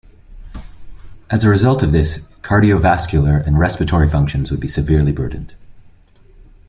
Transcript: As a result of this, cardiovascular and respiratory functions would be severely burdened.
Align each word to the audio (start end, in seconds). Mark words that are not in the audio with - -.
As 1.29 1.43
a 1.43 1.49
result 1.49 1.83
of 1.83 1.91
this, 1.91 2.21
cardiovascular 2.41 3.45
and 3.45 3.59
respiratory 3.59 4.09
functions 4.09 4.49
would 4.49 4.59
be 4.59 4.67
severely 4.67 5.11
burdened. 5.11 5.53